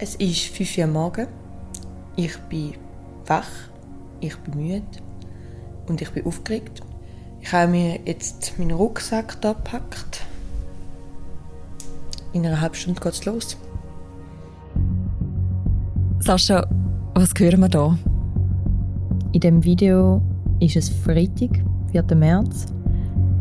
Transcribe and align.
Es 0.00 0.14
ist 0.14 0.54
5 0.54 0.78
Uhr 0.78 0.86
morgens. 0.86 1.28
Ich 2.14 2.36
bin 2.48 2.74
wach, 3.26 3.48
ich 4.20 4.36
bin 4.38 4.56
müde 4.56 4.84
und 5.88 6.00
ich 6.00 6.10
bin 6.10 6.24
aufgeregt. 6.24 6.80
Ich 7.40 7.52
habe 7.52 7.72
mir 7.72 7.98
jetzt 8.04 8.56
meinen 8.58 8.70
Rucksack 8.70 9.38
hier 9.42 9.54
gepackt. 9.54 10.22
In 12.32 12.46
einer 12.46 12.60
halben 12.60 12.76
Stunde 12.76 13.00
geht 13.00 13.12
es 13.12 13.24
los. 13.24 13.56
Sascha, 16.20 16.64
was 17.14 17.32
hören 17.36 17.60
wir 17.60 17.68
da? 17.68 17.98
In 19.32 19.40
dem 19.40 19.64
Video 19.64 20.22
ist 20.60 20.76
es 20.76 20.88
Freitag, 20.88 21.50
4. 21.90 22.04
März. 22.14 22.66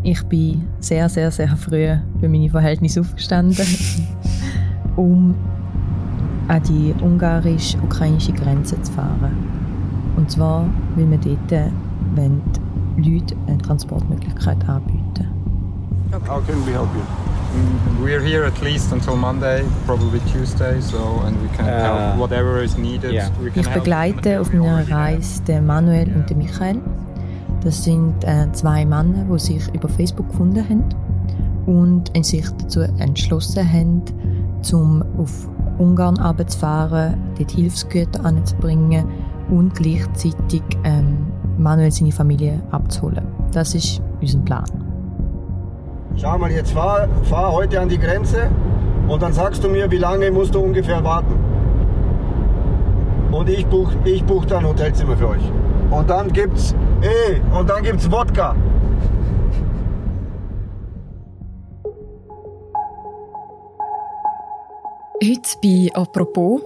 Ich 0.02 0.24
bin 0.24 0.68
sehr, 0.80 1.08
sehr, 1.08 1.30
sehr 1.30 1.56
früh 1.56 1.96
für 2.20 2.30
meine 2.30 2.50
Verhältnisse 2.50 3.02
aufgestanden, 3.02 3.68
um 4.96 5.36
an 6.48 6.64
die 6.64 6.94
ungarisch-ukrainische 7.02 8.34
Grenze 8.34 8.82
zu 8.82 8.92
fahren. 8.94 9.36
Und 10.16 10.32
zwar, 10.32 10.66
weil 10.96 11.10
wir 11.10 11.18
dort 11.18 11.72
wollen 12.16 12.42
Leute 12.98 13.36
eine 13.48 13.58
Transportmöglichkeit 13.60 14.58
anbieten. 14.68 15.28
Okay. 16.12 16.30
How 16.30 16.42
can 16.46 16.66
we 16.66 16.72
help 16.72 16.88
you? 16.96 17.02
Mm, 17.54 18.04
we're 18.04 18.22
here 18.22 18.46
at 18.46 18.62
least 18.62 18.92
until 18.92 19.16
Monday, 19.16 19.64
probably 19.86 20.20
Tuesday, 20.32 20.80
so 20.82 21.22
and 21.26 21.36
we 21.42 21.50
can 21.56 21.66
uh, 21.66 21.82
help 21.82 22.20
whatever 22.20 22.64
is 22.64 22.78
needed. 22.78 23.12
Yeah. 23.12 23.30
ich 23.56 23.70
begleite 23.70 24.40
auf 24.40 24.52
meiner 24.54 24.90
Reise 24.90 25.42
den 25.44 25.66
Manuel 25.66 26.08
und 26.16 26.30
den 26.30 26.40
Michael. 26.40 26.80
Das 27.64 27.84
sind 27.84 28.24
äh, 28.24 28.52
zwei 28.54 28.86
Männer, 28.86 29.26
die 29.32 29.40
sich 29.40 29.74
über 29.74 29.90
Facebook 29.90 30.30
gefunden 30.30 30.64
haben 30.64 30.84
und 31.66 32.12
sich 32.26 32.46
dazu 32.58 32.82
entschlossen 32.82 33.70
haben, 33.70 34.02
um 34.72 35.04
auf 35.18 35.50
Ungarn 35.80 36.18
runterzufahren, 36.18 37.16
dort 37.38 37.52
Hilfsgüter 37.52 38.26
anzubringen 38.26 39.06
und 39.50 39.76
gleichzeitig 39.76 40.64
ähm, 40.84 41.28
Manuel 41.58 41.92
seine 41.92 42.12
Familie 42.12 42.62
abzuholen. 42.72 43.26
Das 43.52 43.74
ist 43.76 44.02
unser 44.22 44.40
Plan. 44.40 44.66
Schau 46.16 46.38
mal, 46.38 46.52
jetzt 46.52 46.72
fahr, 46.72 47.08
fahr 47.24 47.52
heute 47.52 47.80
an 47.80 47.90
die 47.90 48.00
Grenze 48.00 48.50
und 49.08 49.22
dann 49.22 49.34
sagst 49.34 49.64
du 49.64 49.70
mir, 49.70 49.90
wie 49.90 49.98
lange 49.98 50.32
musst 50.32 50.56
du 50.56 50.60
ungefähr 50.60 51.04
warten. 51.04 51.36
Und 53.32 53.50
ich 53.50 53.66
buche 53.68 53.96
ich 54.06 54.24
buch 54.24 54.46
dann 54.46 54.66
Hotelzimmer 54.66 55.16
für 55.16 55.30
euch. 55.30 55.52
Und 55.92 56.10
dann 56.10 56.32
gibt's, 56.32 56.76
ey, 57.02 57.42
und 57.58 57.70
dann 57.70 57.84
gibt's 57.84 58.10
Wodka. 58.12 58.56
Heute 65.24 65.58
bei 65.64 65.90
«Apropos» 65.96 66.62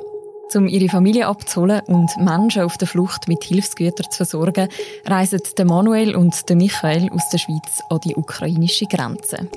Um 0.54 0.68
ihre 0.68 0.90
Familie 0.90 1.28
abzuholen 1.28 1.80
und 1.88 2.10
Menschen 2.18 2.64
auf 2.64 2.78
der 2.78 2.86
Flucht 2.86 3.30
mit 3.30 3.42
Hilfsgütern 3.46 4.12
zu 4.12 4.18
versorgen, 4.18 4.68
reisen 5.06 5.40
Manuel 5.64 6.14
und 6.14 6.36
Michael 6.50 7.10
aus 7.12 7.30
der 7.30 7.38
Schweiz 7.38 7.82
an 7.90 8.02
die 8.04 8.18
ukrainische 8.18 8.86
Grenze. 8.86 9.48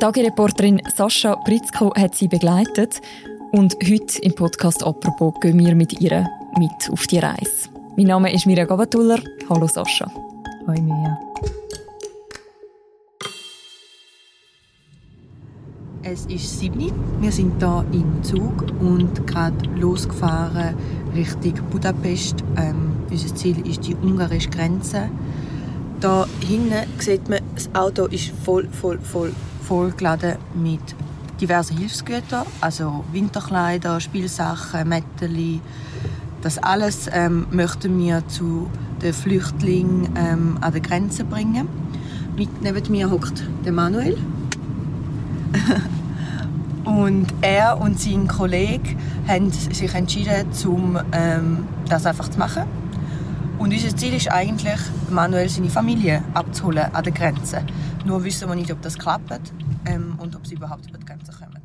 Tagereporterin 0.00 0.82
Sascha 0.92 1.36
Pritzko 1.36 1.94
hat 1.94 2.16
sie 2.16 2.26
begleitet 2.26 3.00
und 3.52 3.76
heute 3.88 4.18
im 4.22 4.34
Podcast 4.34 4.82
«Apropos» 4.84 5.34
gehen 5.40 5.60
wir 5.60 5.76
mit 5.76 6.00
ihr 6.00 6.28
mit 6.58 6.90
auf 6.90 7.06
die 7.06 7.20
Reise. 7.20 7.68
Mein 7.96 8.06
Name 8.06 8.34
ist 8.34 8.46
Mirja 8.46 8.64
Gabatuller. 8.64 9.20
Hallo 9.48 9.68
Sascha. 9.68 10.10
Hallo 10.66 10.82
Mirja. 10.82 11.33
Es 16.06 16.26
ist 16.26 16.60
7 16.60 16.92
Wir 17.20 17.32
sind 17.32 17.54
hier 17.58 17.84
im 17.92 18.22
Zug 18.22 18.66
und 18.78 19.26
gerade 19.26 19.56
losgefahren 19.76 20.74
Richtung 21.14 21.54
Budapest. 21.70 22.44
Ähm, 22.56 22.92
unser 23.10 23.34
Ziel 23.34 23.66
ist 23.66 23.86
die 23.86 23.94
ungarische 23.94 24.50
Grenze. 24.50 25.08
Da 26.00 26.26
hinten 26.46 26.84
sieht 26.98 27.30
man, 27.30 27.38
das 27.54 27.74
Auto 27.74 28.04
ist 28.04 28.32
voll, 28.44 28.68
voll, 28.68 28.98
voll, 28.98 29.32
voll 29.62 29.92
geladen 29.92 30.36
mit 30.54 30.94
diversen 31.40 31.78
Hilfsgütern, 31.78 32.44
also 32.60 33.02
Winterkleider, 33.10 33.98
Spielsachen, 33.98 34.86
Mätteli. 34.86 35.62
Das 36.42 36.58
alles 36.58 37.08
ähm, 37.10 37.46
möchten 37.50 37.98
wir 37.98 38.28
zu 38.28 38.68
den 39.00 39.14
Flüchtlingen 39.14 40.10
ähm, 40.16 40.58
an 40.60 40.72
der 40.72 40.82
Grenze 40.82 41.24
bringen. 41.24 41.66
Mit 42.36 42.60
neben 42.60 42.92
mir 42.92 43.10
hockt 43.10 43.42
der 43.64 43.72
Manuel. 43.72 44.18
Und 46.94 47.26
er 47.40 47.80
und 47.80 47.98
sein 47.98 48.28
Kollege 48.28 48.96
haben 49.26 49.50
sich 49.50 49.92
entschieden, 49.94 50.46
um 50.64 50.96
ähm, 51.12 51.66
das 51.88 52.06
einfach 52.06 52.28
zu 52.28 52.38
machen. 52.38 52.62
Und 53.58 53.72
unser 53.72 53.96
Ziel 53.96 54.14
ist 54.14 54.30
eigentlich, 54.30 54.78
Manuel 55.10 55.48
seine 55.48 55.70
Familie 55.70 56.22
abzuholen 56.34 56.94
an 56.94 57.02
der 57.02 57.12
Grenze. 57.12 57.64
Nur 58.04 58.22
wissen 58.22 58.48
wir 58.48 58.54
nicht, 58.54 58.70
ob 58.70 58.80
das 58.82 58.96
klappt 58.96 59.52
ähm, 59.86 60.14
und 60.18 60.36
ob 60.36 60.46
sie 60.46 60.54
überhaupt 60.54 60.88
über 60.88 60.98
die 60.98 61.06
Grenze 61.06 61.32
kommen. 61.32 61.60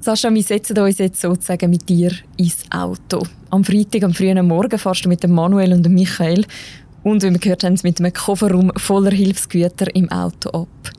Sascha, 0.00 0.32
wir 0.32 0.42
setzen 0.42 0.78
uns 0.78 0.96
jetzt 0.96 1.20
sozusagen 1.20 1.68
mit 1.68 1.86
dir 1.86 2.12
ins 2.38 2.64
Auto. 2.70 3.26
Am 3.50 3.62
Freitag, 3.62 4.04
am 4.04 4.14
frühen 4.14 4.46
Morgen, 4.46 4.78
fährst 4.78 5.04
du 5.04 5.08
mit 5.10 5.22
dem 5.22 5.32
Manuel 5.32 5.74
und 5.74 5.84
dem 5.84 5.92
Michael 5.92 6.46
und, 7.02 7.22
wie 7.22 7.30
wir 7.30 7.38
gehört 7.38 7.64
haben, 7.64 7.78
mit 7.82 8.00
einem 8.00 8.12
Kofferraum 8.12 8.72
voller 8.76 9.10
Hilfsgüter 9.10 9.94
im 9.94 10.10
Auto 10.10 10.48
ab. 10.50 10.92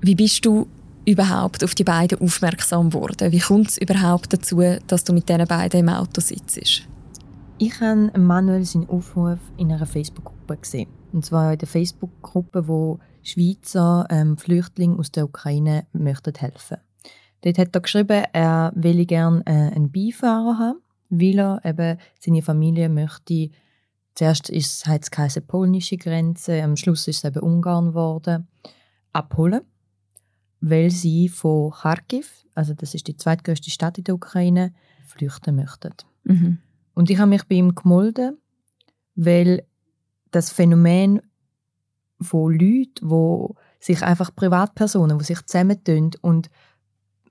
Wie 0.00 0.16
bist 0.16 0.44
du 0.44 0.66
überhaupt 1.06 1.64
auf 1.64 1.74
die 1.74 1.84
beiden 1.84 2.20
aufmerksam 2.20 2.90
geworden? 2.90 3.32
Wie 3.32 3.38
kommt 3.38 3.70
es 3.70 3.78
überhaupt 3.78 4.32
dazu, 4.32 4.60
dass 4.86 5.04
du 5.04 5.12
mit 5.12 5.28
diesen 5.28 5.46
beiden 5.46 5.80
im 5.80 5.88
Auto 5.88 6.20
sitzt? 6.20 6.86
Ich 7.58 7.80
habe 7.80 8.12
Manuel 8.18 8.64
seinen 8.64 8.88
Aufruf 8.88 9.38
in 9.56 9.72
einer 9.72 9.86
Facebook-Gruppe 9.86 10.58
gesehen. 10.58 10.88
Und 11.12 11.24
zwar 11.24 11.52
in 11.52 11.58
der 11.58 11.68
Facebook-Gruppe, 11.68 12.68
wo 12.68 12.98
Schweizer 13.22 14.06
ähm, 14.10 14.36
Flüchtlinge 14.36 14.98
aus 14.98 15.10
der 15.10 15.24
Ukraine 15.24 15.86
möchten 15.92 16.34
helfen. 16.34 16.78
Dort 17.40 17.58
hat 17.58 17.74
er 17.74 17.80
geschrieben, 17.80 18.24
er 18.32 18.72
will 18.74 19.06
gerne 19.06 19.42
äh, 19.46 19.74
einen 19.74 19.90
Beifahrer 19.90 20.58
haben, 20.58 20.80
weil 21.08 21.38
er 21.38 21.64
eben 21.64 21.98
seine 22.20 22.42
Familie 22.42 22.88
möchte. 22.88 23.50
Zuerst 24.14 24.50
ist 24.50 24.86
es, 24.86 25.36
es 25.36 25.40
polnische 25.46 25.96
Grenze, 25.96 26.62
am 26.62 26.76
Schluss 26.76 27.06
ist 27.08 27.18
es 27.18 27.24
eben 27.24 27.40
Ungarn 27.40 27.88
geworden, 27.88 28.48
abholen 29.12 29.62
weil 30.60 30.90
sie 30.90 31.28
von 31.28 31.70
Kharkiv, 31.70 32.44
also 32.54 32.74
das 32.74 32.94
ist 32.94 33.06
die 33.08 33.16
zweitgrößte 33.16 33.70
Stadt 33.70 33.98
in 33.98 34.04
der 34.04 34.14
Ukraine, 34.14 34.72
flüchten 35.06 35.56
möchten. 35.56 35.92
Mhm. 36.24 36.58
Und 36.94 37.10
ich 37.10 37.18
habe 37.18 37.28
mich 37.28 37.44
bei 37.44 37.56
ihm 37.56 37.74
gemolden, 37.74 38.38
weil 39.14 39.64
das 40.30 40.50
Phänomen 40.50 41.20
von 42.20 42.52
Leuten, 42.52 43.10
wo 43.10 43.54
sich 43.78 44.02
einfach 44.02 44.34
Privatpersonen, 44.34 45.18
die 45.18 45.24
sich 45.24 45.44
zusammentun 45.44 46.12
und 46.22 46.50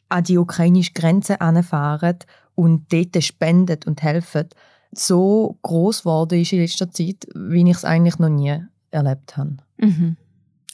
an 0.10 0.24
die 0.24 0.38
ukrainische 0.38 0.94
Grenze 0.94 1.42
anfahren 1.42 2.20
und 2.54 2.92
dort 2.94 3.22
spenden 3.24 3.80
und 3.86 4.04
helfen, 4.04 4.48
so 4.92 5.58
groß 5.64 6.02
geworden 6.02 6.40
ist 6.40 6.54
in 6.54 6.60
letzter 6.60 6.90
Zeit, 6.92 7.28
wie 7.34 7.70
ich 7.70 7.78
es 7.78 7.86
eigentlich 7.86 8.20
noch 8.20 8.30
nie 8.30 8.60
erlebt 8.92 9.36
habe. 9.36 9.58
Mhm. 9.78 10.18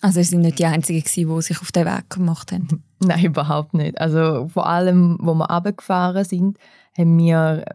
Also 0.01 0.19
sie 0.22 0.29
sind 0.29 0.41
nicht 0.41 0.59
die 0.59 0.66
Einzigen, 0.66 1.03
die 1.03 1.41
sich 1.41 1.62
auf 1.62 1.72
den 1.72 1.85
Weg 1.85 2.09
gemacht 2.09 2.51
haben? 2.51 2.84
Nein, 3.00 3.25
überhaupt 3.25 3.73
nicht. 3.73 4.00
Also 4.00 4.50
vor 4.51 4.67
allem, 4.67 5.17
wo 5.22 5.34
wir 5.35 5.50
runtergefahren 5.50 6.25
sind, 6.25 6.57
haben 6.97 7.17
wir, 7.17 7.66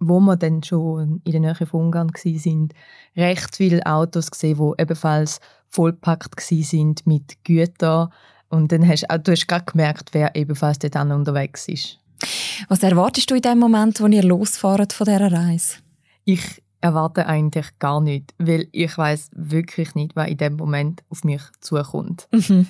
wo 0.00 0.20
wir 0.20 0.36
dann 0.36 0.62
schon 0.62 1.20
in 1.24 1.32
der 1.32 1.40
Nähe 1.40 1.66
von 1.66 1.86
Ungarn 1.86 2.10
waren, 2.10 2.68
recht 3.16 3.56
viele 3.56 3.84
Autos 3.84 4.30
gesehen, 4.30 4.58
die 4.58 4.82
ebenfalls 4.82 5.40
vollpackt 5.68 6.40
sind 6.40 7.06
mit 7.06 7.44
Gütern. 7.44 8.08
Und 8.48 8.72
dann 8.72 8.86
hast 8.88 9.06
du 9.22 9.32
hast 9.32 9.46
gerade 9.46 9.64
gemerkt, 9.64 10.10
wer 10.12 10.34
ebenfalls 10.34 10.78
dort 10.78 10.96
unterwegs 10.96 11.68
ist. 11.68 11.98
Was 12.68 12.82
erwartest 12.82 13.30
du 13.30 13.34
in 13.34 13.42
dem 13.42 13.58
Moment, 13.58 14.00
wo 14.00 14.06
ihr 14.06 14.22
losfahrt 14.22 14.92
von 14.92 15.04
dieser 15.04 15.30
Reise? 15.30 15.76
Ich 16.24 16.62
erwarte 16.86 17.26
eigentlich 17.26 17.78
gar 17.78 18.00
nicht, 18.00 18.34
weil 18.38 18.68
ich 18.72 18.96
weiß 18.96 19.30
wirklich 19.34 19.94
nicht, 19.94 20.16
was 20.16 20.28
in 20.28 20.38
dem 20.38 20.56
Moment 20.56 21.02
auf 21.08 21.24
mich 21.24 21.42
zukommt. 21.60 22.28
Mhm. 22.32 22.66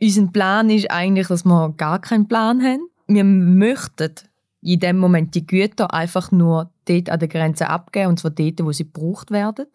Unser 0.00 0.26
Plan 0.28 0.70
ist 0.70 0.90
eigentlich, 0.90 1.28
dass 1.28 1.44
wir 1.44 1.74
gar 1.76 2.00
keinen 2.00 2.28
Plan 2.28 2.62
haben. 2.62 2.88
Wir 3.06 3.24
möchten 3.24 4.14
in 4.62 4.80
dem 4.80 4.98
Moment 4.98 5.34
die 5.34 5.46
Güter 5.46 5.92
einfach 5.92 6.32
nur 6.32 6.72
dort 6.86 7.10
an 7.10 7.18
der 7.18 7.28
Grenze 7.28 7.68
abgeben, 7.68 8.08
und 8.08 8.20
zwar 8.20 8.30
dort, 8.30 8.64
wo 8.64 8.72
sie 8.72 8.84
gebraucht 8.84 9.30
werden. 9.30 9.66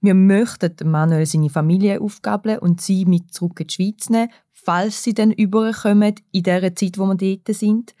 Wir 0.00 0.14
möchten 0.14 0.90
Manuel 0.90 1.26
seine 1.26 1.50
Familie 1.50 2.00
aufgabeln 2.00 2.58
und 2.58 2.80
sie 2.80 3.04
mit 3.04 3.32
zurück 3.32 3.60
in 3.60 3.66
die 3.68 3.74
Schweiz 3.74 4.10
nehmen, 4.10 4.30
falls 4.52 5.04
sie 5.04 5.14
dann 5.14 5.30
überkommen 5.30 6.16
in 6.32 6.42
der 6.42 6.74
Zeit, 6.74 6.98
wo 6.98 7.06
wir 7.06 7.14
dort 7.14 7.56
sind. 7.56 7.94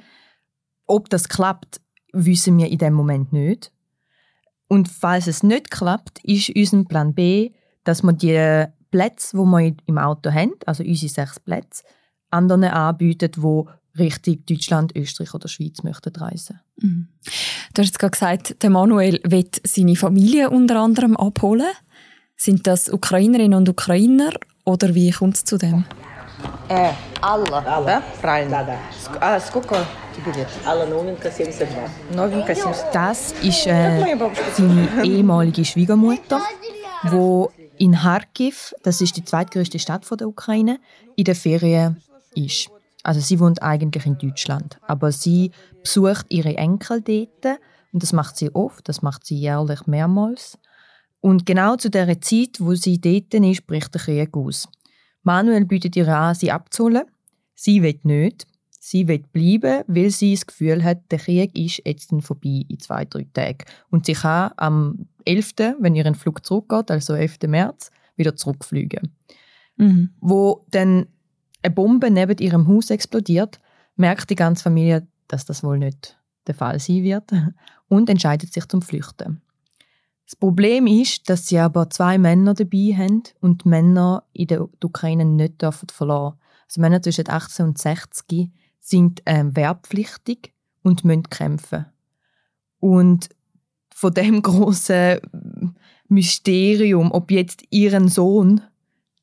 Ob 0.86 1.08
das 1.08 1.28
klappt, 1.28 1.80
wissen 2.12 2.58
wir 2.58 2.68
in 2.68 2.78
dem 2.78 2.94
Moment 2.94 3.32
nicht. 3.32 3.71
Und 4.72 4.88
falls 4.88 5.26
es 5.26 5.42
nicht 5.42 5.70
klappt, 5.70 6.24
ist 6.24 6.48
unser 6.56 6.84
Plan 6.84 7.12
B, 7.12 7.50
dass 7.84 8.02
wir 8.02 8.14
die 8.14 8.72
Plätze, 8.90 9.36
die 9.36 9.42
wir 9.42 9.74
im 9.84 9.98
Auto 9.98 10.32
haben, 10.32 10.54
also 10.64 10.82
unsere 10.82 11.12
sechs 11.12 11.38
Plätze, 11.40 11.84
anderen 12.30 12.64
anbieten, 12.64 13.30
die 13.36 14.00
Richtung 14.02 14.38
Deutschland, 14.46 14.96
Österreich 14.96 15.34
oder 15.34 15.46
Schweiz 15.46 15.82
möchten 15.82 16.16
reisen. 16.16 16.60
Mhm. 16.80 17.08
Du 17.74 17.82
hast 17.82 17.88
jetzt 17.88 17.98
gerade 17.98 18.12
gesagt, 18.12 18.62
der 18.62 18.70
Manuel 18.70 19.20
will 19.24 19.46
seine 19.62 19.94
Familie 19.94 20.48
unter 20.48 20.80
anderem 20.80 21.18
abholen. 21.18 21.72
Sind 22.34 22.66
das 22.66 22.88
Ukrainerinnen 22.88 23.58
und 23.58 23.68
Ukrainer 23.68 24.32
oder 24.64 24.94
wie 24.94 25.10
kommt 25.10 25.36
es 25.36 25.44
zu 25.44 25.58
dem? 25.58 25.84
Äh, 26.69 26.91
alle. 27.21 27.65
Alle? 27.65 28.03
Правильно. 28.21 28.77
А 29.21 29.39
сколько 29.39 29.85
тебе 30.15 30.33
лет? 30.33 30.47
Алла 30.65 30.85
Новенко, 30.85 31.29
72. 31.31 31.67
Новенко, 32.11 32.53
72. 32.53 32.91
Das 32.93 33.31
ist 33.41 33.67
äh, 33.67 34.17
seine 34.53 35.03
ehemalige 35.03 35.63
Schwiegermutter, 35.63 36.41
die 37.03 37.45
in 37.77 37.93
Kharkiv, 37.93 38.73
das 38.83 39.01
ist 39.01 39.15
die 39.17 39.23
zweitgrößte 39.23 39.79
Stadt 39.79 40.05
der 40.19 40.27
Ukraine, 40.27 40.79
in 41.15 41.23
der 41.25 41.35
Ferien 41.35 42.01
ist. 42.35 42.69
Also 43.03 43.21
sie 43.21 43.39
wohnt 43.39 43.61
eigentlich 43.61 44.05
in 44.05 44.17
Deutschland, 44.17 44.77
aber 44.87 45.11
sie 45.11 45.51
besucht 45.81 46.25
ihre 46.29 46.57
Enkel 46.57 47.01
dort 47.01 47.59
und 47.93 48.03
das 48.03 48.13
macht 48.13 48.37
sie 48.37 48.53
oft, 48.53 48.89
das 48.89 49.01
macht 49.01 49.25
sie 49.25 49.37
jährlich 49.37 49.87
mehrmals. 49.87 50.57
Und 51.21 51.45
genau 51.45 51.75
zu 51.77 51.89
der 51.89 52.19
Zeit, 52.21 52.59
wo 52.59 52.75
sie 52.75 52.99
dort 52.99 53.33
ist, 53.33 53.65
bricht 53.65 53.93
der 53.93 54.01
Krieg 54.01 54.35
aus. 54.35 54.67
Manuel 55.22 55.64
bietet 55.64 55.96
ihr 55.96 56.08
an, 56.08 56.34
sie 56.34 56.50
abzuholen. 56.50 57.04
Sie 57.54 57.82
will 57.82 57.98
nicht. 58.02 58.46
Sie 58.84 59.06
will 59.06 59.22
bleiben, 59.32 59.84
weil 59.86 60.10
sie 60.10 60.34
das 60.34 60.46
Gefühl 60.46 60.82
hat, 60.82 61.10
der 61.10 61.20
Krieg 61.20 61.56
ist 61.56 61.82
jetzt 61.84 62.12
vorbei 62.20 62.64
in 62.68 62.80
zwei, 62.80 63.04
drei 63.04 63.26
Tagen. 63.32 63.64
Und 63.90 64.06
sie 64.06 64.14
kann 64.14 64.50
am 64.56 65.06
11., 65.24 65.54
wenn 65.78 65.94
ihr 65.94 66.12
Flug 66.14 66.44
zurückgeht, 66.44 66.90
also 66.90 67.14
11. 67.14 67.38
März, 67.46 67.90
wieder 68.16 68.34
zurückfliegen. 68.34 69.14
Mhm. 69.76 70.10
Wo 70.20 70.66
dann 70.70 71.06
eine 71.62 71.74
Bombe 71.74 72.10
neben 72.10 72.38
ihrem 72.38 72.66
Haus 72.66 72.90
explodiert, 72.90 73.60
merkt 73.94 74.30
die 74.30 74.34
ganze 74.34 74.64
Familie, 74.64 75.06
dass 75.28 75.44
das 75.44 75.62
wohl 75.62 75.78
nicht 75.78 76.18
der 76.48 76.54
Fall 76.54 76.80
sein 76.80 77.04
wird 77.04 77.30
und 77.88 78.10
entscheidet 78.10 78.52
sich 78.52 78.66
zum 78.66 78.82
Flüchten. 78.82 79.42
Das 80.32 80.38
Problem 80.38 80.86
ist, 80.86 81.28
dass 81.28 81.46
sie 81.48 81.58
aber 81.58 81.90
zwei 81.90 82.16
Männer 82.16 82.54
dabei 82.54 82.94
haben 82.96 83.22
und 83.42 83.66
Männer 83.66 84.24
in 84.32 84.46
der 84.46 84.66
Ukraine 84.82 85.26
nicht 85.26 85.60
dürfen. 85.60 85.88
Also 86.00 86.80
Männer 86.80 87.02
zwischen 87.02 87.28
18 87.28 87.66
und 87.66 87.76
60 87.76 88.50
sind 88.80 89.22
ähm, 89.26 89.54
wehrpflichtig 89.54 90.54
und 90.82 91.04
müssen 91.04 91.24
kämpfen. 91.24 91.84
Und 92.80 93.28
von 93.94 94.14
dem 94.14 94.40
großen 94.42 95.20
Mysterium, 96.08 97.12
ob 97.12 97.30
jetzt 97.30 97.64
ihren 97.68 98.08
Sohn 98.08 98.62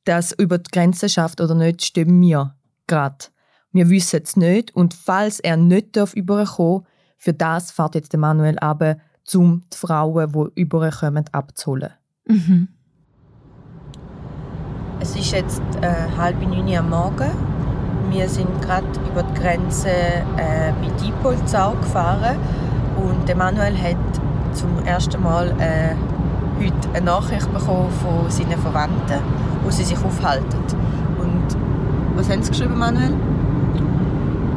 das 0.03 0.31
über 0.31 0.59
die 0.59 0.69
Grenze 0.69 1.09
schafft 1.09 1.41
oder 1.41 1.55
nicht, 1.55 1.83
stimmen 1.83 2.21
wir 2.21 2.55
gerade. 2.85 3.25
Wir 3.71 3.89
wissen 3.89 4.21
es 4.23 4.37
nicht 4.37 4.75
und 4.75 4.93
falls 4.93 5.39
er 5.39 5.57
nicht 5.57 5.97
überkommen 6.13 6.83
darf, 6.83 6.91
für 7.17 7.33
das 7.33 7.71
fährt 7.71 7.95
jetzt 7.95 8.15
Manuel 8.15 8.59
aber 8.59 8.97
um 9.35 9.61
die 9.71 9.77
Frauen, 9.77 10.31
die 10.31 10.61
überkommen, 10.61 11.25
abzuholen. 11.31 11.91
Mhm. 12.27 12.67
Es 14.99 15.15
ist 15.15 15.31
jetzt 15.31 15.61
äh, 15.81 16.09
halb 16.17 16.41
neun 16.41 16.75
am 16.75 16.89
Morgen 16.89 17.31
wir 18.11 18.27
sind 18.27 18.61
gerade 18.61 18.87
über 19.11 19.23
die 19.23 19.39
Grenze 19.39 19.89
äh, 19.89 20.71
bei 20.81 20.89
Diepolzau 21.01 21.73
gefahren 21.73 22.37
und 22.97 23.27
der 23.27 23.35
Manuel 23.35 23.77
hat 23.77 23.97
zum 24.53 24.83
ersten 24.85 25.21
Mal 25.21 25.53
äh, 25.59 25.95
heute 26.57 26.89
eine 26.93 27.05
Nachricht 27.05 27.51
bekommen 27.53 27.89
von 28.01 28.29
seinen 28.29 28.57
Verwandten, 28.57 29.19
wo 29.63 29.69
sie 29.69 29.83
sich 29.83 29.97
aufhalten. 30.03 30.59
Und 31.19 31.55
was 32.15 32.29
haben 32.29 32.41
sie 32.41 32.49
geschrieben, 32.49 32.77
Manuel? 32.77 33.13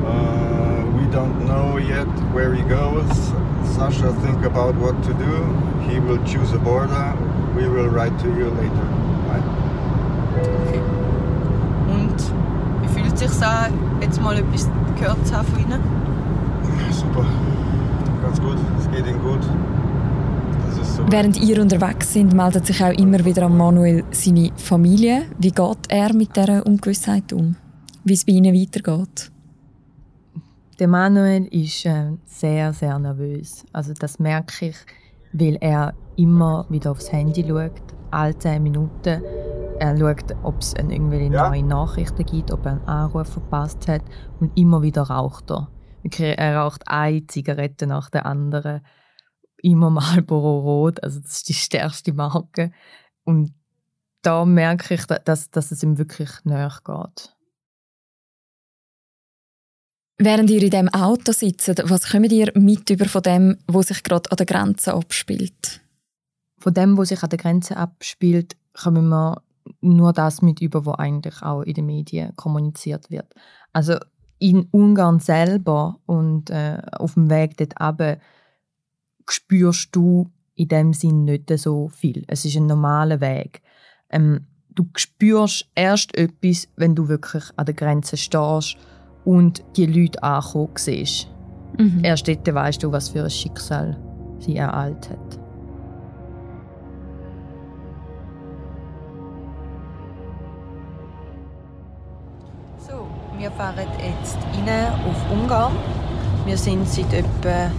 Uh, 0.02 0.84
we 0.96 1.06
don't 1.14 1.44
know 1.44 1.78
yet 1.78 2.08
where 2.34 2.54
he 2.54 2.62
goes. 2.62 3.32
Sasha 3.64 4.12
think 4.22 4.44
about 4.44 4.74
what 4.80 5.02
to 5.04 5.12
do. 5.14 5.44
He 5.88 6.00
will 6.00 6.18
choose 6.24 6.52
a 6.54 6.58
border. 6.58 7.14
We 7.56 7.68
will 7.68 7.88
write 7.88 8.18
to 8.20 8.28
you 8.28 8.50
later. 8.50 8.88
Bye. 9.28 9.42
Okay. 10.66 10.80
Und 11.88 12.90
fühlt 12.94 13.18
sich 13.18 13.42
an, 13.42 13.72
jetzt 14.00 14.20
mal 14.20 14.36
etwas 14.36 14.68
gehört 14.98 15.26
zu 15.26 15.36
haben 15.36 15.46
von 15.48 15.60
Ihnen? 15.60 15.80
Super, 16.90 17.26
ganz 18.22 18.40
gut, 18.40 18.56
es 18.78 18.90
geht 18.90 19.06
Ihnen 19.06 19.22
gut. 19.22 19.40
Während 21.08 21.40
ihr 21.42 21.60
unterwegs 21.60 22.12
sind, 22.12 22.32
meldet 22.32 22.66
sich 22.66 22.82
auch 22.82 22.92
immer 22.92 23.24
wieder 23.24 23.46
an 23.46 23.56
Manuel 23.56 24.04
seine 24.12 24.50
Familie. 24.56 25.22
Wie 25.38 25.50
geht 25.50 25.78
er 25.88 26.14
mit 26.14 26.36
dieser 26.36 26.64
Ungewissheit 26.66 27.32
um? 27.32 27.56
Wie 28.04 28.14
es 28.14 28.24
bei 28.24 28.32
ihnen 28.32 28.54
weitergeht? 28.54 29.31
Der 30.82 30.88
Manuel 30.88 31.46
ist 31.54 31.86
äh, 31.86 32.16
sehr, 32.26 32.72
sehr 32.72 32.98
nervös. 32.98 33.64
Also 33.72 33.92
das 33.94 34.18
merke 34.18 34.66
ich, 34.66 34.76
weil 35.32 35.56
er 35.60 35.94
immer 36.16 36.66
wieder 36.70 36.90
aufs 36.90 37.12
Handy 37.12 37.44
schaut, 37.46 37.80
alle 38.10 38.36
10 38.36 38.60
Minuten 38.60 39.22
er 39.78 39.96
schaut, 39.96 40.34
ob 40.42 40.60
es 40.60 40.74
irgendwelche 40.74 41.32
ja. 41.32 41.50
neue 41.50 41.62
Nachrichten 41.62 42.26
gibt, 42.26 42.50
ob 42.50 42.66
er 42.66 42.72
einen 42.72 42.88
Anruf 42.88 43.28
verpasst 43.28 43.86
hat 43.86 44.02
und 44.40 44.58
immer 44.58 44.82
wieder 44.82 45.02
raucht 45.02 45.52
er. 45.52 45.68
Er 46.18 46.56
raucht 46.56 46.82
eine 46.88 47.28
Zigarette 47.28 47.86
nach 47.86 48.10
der 48.10 48.26
anderen, 48.26 48.80
immer 49.58 49.88
Marlboro 49.88 50.58
Rot, 50.62 51.00
also 51.04 51.20
das 51.20 51.34
ist 51.34 51.48
die 51.48 51.54
stärkste 51.54 52.12
Marke. 52.12 52.72
Und 53.22 53.54
da 54.22 54.44
merke 54.44 54.94
ich, 54.94 55.06
dass, 55.06 55.48
dass 55.48 55.70
es 55.70 55.84
ihm 55.84 55.96
wirklich 55.96 56.30
näher 56.42 56.76
geht. 56.84 57.36
Während 60.24 60.50
ihr 60.50 60.62
in 60.62 60.70
diesem 60.70 60.88
Auto 60.90 61.32
sitzt, 61.32 61.82
was 61.90 62.08
kommt 62.08 62.30
ihr 62.30 62.52
mit 62.54 62.88
über 62.90 63.06
von 63.06 63.22
dem, 63.22 63.56
was 63.66 63.88
sich 63.88 64.04
gerade 64.04 64.30
an 64.30 64.36
der 64.36 64.46
Grenze 64.46 64.94
abspielt? 64.94 65.80
Von 66.60 66.74
dem, 66.74 66.96
was 66.96 67.08
sich 67.08 67.24
an 67.24 67.30
der 67.30 67.40
Grenze 67.40 67.76
abspielt, 67.76 68.56
kommen 68.72 69.08
wir 69.08 69.42
nur 69.80 70.12
das 70.12 70.40
mit 70.40 70.60
über, 70.60 70.86
was 70.86 71.00
eigentlich 71.00 71.42
auch 71.42 71.62
in 71.62 71.74
den 71.74 71.86
Medien 71.86 72.36
kommuniziert 72.36 73.10
wird. 73.10 73.34
Also 73.72 73.96
in 74.38 74.68
Ungarn 74.70 75.18
selber 75.18 75.98
und 76.06 76.50
äh, 76.50 76.80
auf 76.92 77.14
dem 77.14 77.28
Weg 77.28 77.56
dort 77.56 77.80
runter 77.80 78.18
spürst 79.28 79.88
du 79.90 80.30
in 80.54 80.68
dem 80.68 80.92
Sinn 80.92 81.24
nicht 81.24 81.50
so 81.58 81.88
viel. 81.88 82.22
Es 82.28 82.44
ist 82.44 82.56
ein 82.56 82.66
normaler 82.66 83.20
Weg. 83.20 83.60
Ähm, 84.08 84.46
du 84.70 84.86
spürst 84.94 85.68
erst 85.74 86.16
etwas, 86.16 86.68
wenn 86.76 86.94
du 86.94 87.08
wirklich 87.08 87.42
an 87.56 87.66
der 87.66 87.74
Grenze 87.74 88.16
stehst 88.16 88.76
und 89.24 89.62
die 89.76 89.86
Leute 89.86 90.22
ankommen 90.22 90.72
siehst. 90.76 91.28
Mhm. 91.78 92.00
Erst 92.02 92.28
dort 92.28 92.52
weißt 92.52 92.82
du, 92.82 92.92
was 92.92 93.08
für 93.10 93.24
ein 93.24 93.30
Schicksal 93.30 93.96
sie 94.38 94.56
ereilt 94.56 95.10
hat. 95.10 95.42
Wir 103.42 103.50
fahren 103.50 103.88
jetzt 103.98 104.38
rein 104.54 104.92
auf 105.04 105.16
Ungarn. 105.32 105.72
Wir 106.46 106.56
sind 106.56 106.86
seit 106.88 107.12
etwa 107.12 107.72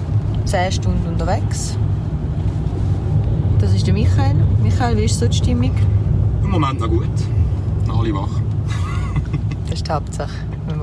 10 0.43 0.73
Stunden 0.73 1.07
unterwegs. 1.07 1.77
Das 3.59 3.73
ist 3.73 3.87
der 3.87 3.93
Michael. 3.93 4.35
Michael, 4.61 4.97
wie 4.97 5.05
ist 5.05 5.17
so 5.17 5.25
die 5.25 5.37
Stimmung? 5.37 5.71
Im 6.43 6.49
Moment 6.49 6.81
noch 6.81 6.89
gut. 6.89 7.07
Alle 7.87 8.13
wach. 8.13 8.41
das 9.67 9.75
ist 9.75 9.87
die 9.87 9.91
Hauptsache, 9.93 10.33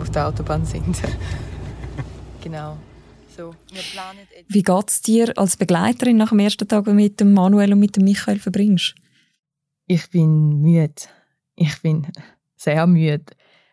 auf 0.01 0.11
der 0.11 0.29
Autobahn 0.29 0.65
sind. 0.65 0.97
genau. 2.43 2.77
So, 3.37 3.55
Wie 4.49 4.63
geht 4.63 4.89
es 4.91 5.03
dir 5.03 5.33
als 5.39 5.57
Begleiterin 5.57 6.17
nach 6.17 6.31
dem 6.31 6.41
ersten 6.41 6.67
Tag, 6.67 6.87
mit 6.89 7.21
dem 7.21 7.33
Manuel 7.33 7.73
und 7.73 7.79
mit 7.79 7.97
dem 7.97 8.05
Michael 8.05 8.39
verbringst? 8.39 8.95
Ich 9.87 10.11
bin 10.11 10.61
müde. 10.61 10.95
Ich 11.55 11.81
bin 11.81 12.07
sehr 12.57 12.87
müde. 12.87 13.25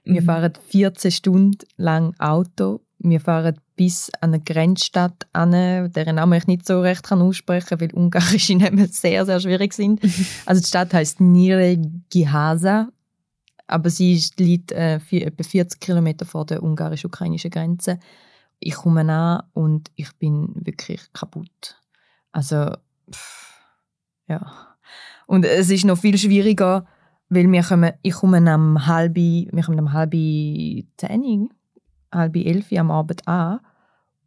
Wir 0.04 0.22
mhm. 0.22 0.26
fahren 0.26 0.54
14 0.70 1.12
Stunden 1.12 1.66
lang 1.76 2.14
Auto. 2.20 2.82
Wir 3.00 3.20
fahren 3.20 3.60
bis 3.76 4.10
an 4.22 4.34
eine 4.34 4.44
Grenzstadt 4.44 5.28
an, 5.34 5.52
deren 5.92 6.16
Namen 6.16 6.38
ich 6.38 6.48
nicht 6.48 6.66
so 6.66 6.82
recht 6.82 7.04
kann 7.04 7.22
aussprechen 7.22 7.78
kann, 7.78 7.82
weil 7.82 7.94
ungarische 7.94 8.56
Namen 8.58 8.88
sehr, 8.88 9.26
sehr 9.26 9.40
schwierig 9.40 9.74
sind. 9.74 10.02
Also 10.46 10.62
die 10.62 10.68
Stadt 10.68 10.94
heißt 10.94 11.20
Nire 11.20 11.78
Gihasa, 12.10 12.90
aber 13.68 13.90
sie 13.90 14.22
liegt 14.38 14.72
äh, 14.72 14.96
etwa 14.96 15.44
40 15.44 15.80
Kilometer 15.80 16.26
vor 16.26 16.46
der 16.46 16.64
ungarisch-ukrainischen 16.64 17.52
Grenze. 17.52 18.00
Ich 18.60 18.76
komme 18.76 19.02
an 19.12 19.44
und 19.54 19.92
ich 19.96 20.12
bin 20.18 20.50
wirklich 20.56 21.02
kaputt. 21.14 21.82
Also, 22.32 22.72
pff, 23.12 23.54
ja. 24.28 24.76
Und 25.28 25.46
es 25.46 25.70
ist 25.70 25.86
noch 25.86 25.98
viel 25.98 26.18
schwieriger, 26.18 26.86
weil 27.30 27.52
wir 27.52 27.64
kommen, 27.64 27.92
ich 28.02 28.14
komme 28.14 28.38
am 28.50 28.88
halbi, 28.88 29.50
wir 29.52 29.64
kommen 29.64 29.80
am 29.80 29.92
halbi 29.92 30.88
zehn, 30.98 31.50
halbi 32.12 32.46
elf 32.46 32.72
am 32.72 32.90
Abend 32.90 33.28
an 33.28 33.60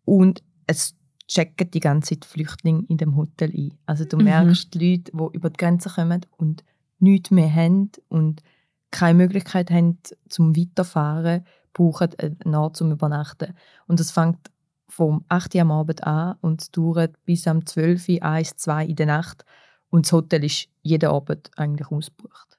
und 0.04 0.42
es 0.66 0.94
checken 1.26 1.70
die 1.70 1.80
ganze 1.80 2.14
Zeit 2.14 2.24
Flüchtlinge 2.26 2.84
in 2.88 2.98
dem 2.98 3.16
Hotel 3.16 3.50
ein. 3.56 3.78
Also 3.86 4.04
du 4.04 4.18
mhm. 4.18 4.24
merkst 4.24 4.74
die 4.74 4.96
Leute, 4.96 5.12
die 5.12 5.36
über 5.36 5.48
die 5.48 5.56
Grenze 5.56 5.88
kommen 5.88 6.26
und 6.36 6.62
nichts 6.98 7.30
mehr 7.30 7.52
haben 7.52 7.90
und 8.08 8.42
keine 8.90 9.16
Möglichkeit 9.16 9.70
haben 9.70 9.98
zum 10.28 10.56
Weiterfahren, 10.56 11.44
brauchen 11.72 12.10
einen 12.18 12.54
Ort 12.54 12.76
zum 12.76 12.90
Übernachten. 12.90 13.54
Und 13.86 14.00
das 14.00 14.10
fängt 14.10 14.50
vom 14.88 15.24
8 15.28 15.54
Uhr 15.54 15.60
am 15.62 15.70
Abend 15.70 16.04
an 16.04 16.36
und 16.40 16.76
dauert 16.76 17.14
bis 17.24 17.46
am 17.46 17.64
12 17.64 18.08
Uhr, 18.08 18.22
1, 18.22 18.56
2 18.56 18.86
in 18.86 18.96
der 18.96 19.06
Nacht. 19.06 19.44
Und 19.90 20.06
das 20.06 20.12
Hotel 20.12 20.44
ist 20.44 20.68
jeden 20.82 21.10
Abend 21.10 21.50
eigentlich 21.56 21.90
ausgebucht. 21.90 22.58